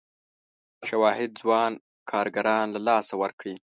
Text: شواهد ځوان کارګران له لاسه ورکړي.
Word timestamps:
شواهد 0.87 1.29
ځوان 1.41 1.71
کارګران 2.11 2.67
له 2.75 2.79
لاسه 2.87 3.13
ورکړي. 3.21 3.55